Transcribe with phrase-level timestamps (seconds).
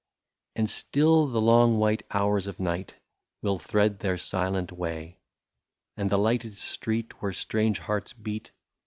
[0.55, 2.95] And still the long white hours of night
[3.43, 5.19] Will thread their silent way,
[5.95, 8.51] And the lighted street, where strange hearts beat.